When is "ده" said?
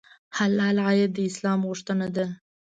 2.15-2.25